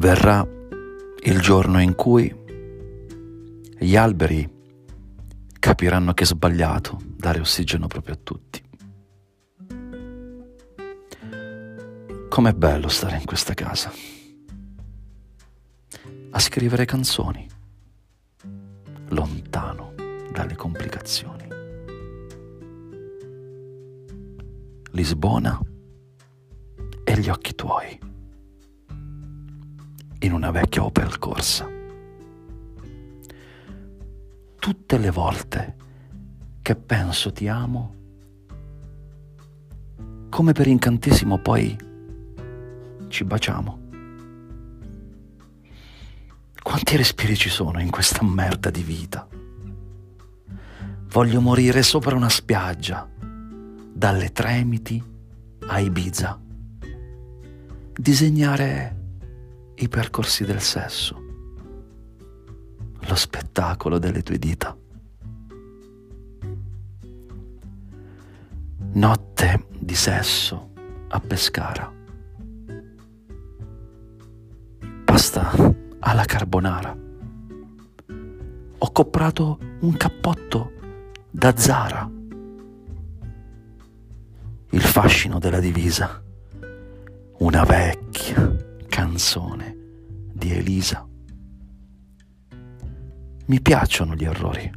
[0.00, 0.40] Verrà
[1.24, 2.34] il giorno in cui
[3.78, 4.48] gli alberi
[5.58, 8.62] capiranno che è sbagliato dare ossigeno proprio a tutti.
[12.30, 13.92] Com'è bello stare in questa casa,
[16.30, 17.46] a scrivere canzoni,
[19.08, 19.92] lontano
[20.32, 21.46] dalle complicazioni.
[24.92, 25.60] Lisbona
[27.04, 28.08] e gli occhi tuoi
[30.20, 31.68] in una vecchia Opel Corsa.
[34.58, 35.76] Tutte le volte
[36.60, 37.94] che penso ti amo,
[40.28, 41.76] come per incantesimo poi
[43.08, 43.78] ci baciamo.
[46.62, 49.26] Quanti respiri ci sono in questa merda di vita?
[51.08, 53.08] Voglio morire sopra una spiaggia,
[53.92, 55.02] dalle Tremiti
[55.66, 56.40] a Ibiza.
[57.92, 58.99] Disegnare
[59.80, 61.22] i percorsi del sesso,
[62.98, 64.76] lo spettacolo delle tue dita.
[68.92, 70.72] Notte di sesso
[71.08, 71.90] a Pescara.
[75.04, 75.50] Pasta
[76.00, 76.96] alla carbonara.
[78.82, 80.72] Ho comprato un cappotto
[81.30, 82.10] da Zara.
[84.72, 86.22] Il fascino della divisa.
[87.38, 87.99] Una vecchia
[89.20, 89.76] canzone
[90.32, 91.06] di Elisa.
[93.48, 94.72] Mi piacciono gli errori.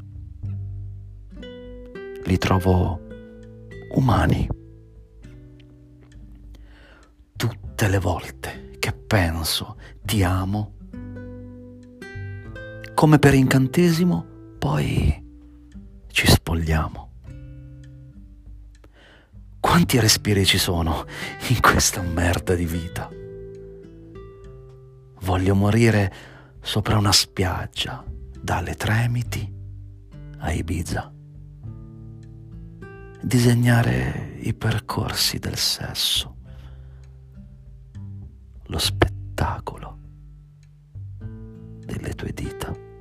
[2.25, 2.99] Li trovo
[3.91, 4.45] umani.
[7.38, 10.73] Tutte le volte che penso ti amo,
[12.94, 14.25] come per incantesimo,
[14.59, 15.23] poi
[16.08, 17.11] ci spogliamo.
[19.61, 21.05] Quanti respiri ci sono
[21.47, 23.13] in questa merda di vita?
[25.33, 26.14] Voglio morire
[26.61, 28.05] sopra una spiaggia,
[28.39, 29.52] dalle Tremiti
[30.38, 31.11] a Ibiza.
[33.20, 36.36] Disegnare i percorsi del sesso,
[38.66, 39.98] lo spettacolo
[41.17, 42.92] delle tue dita.